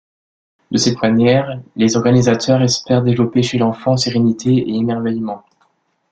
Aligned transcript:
De 0.71 0.79
cette 0.79 0.99
manière, 0.99 1.61
les 1.75 1.95
organisateurs 1.95 2.63
espèrent 2.63 3.03
développer 3.03 3.43
chez 3.43 3.59
l'enfant 3.59 3.97
sérénité 3.97 4.49
et 4.51 4.73
émerveillement. 4.73 5.45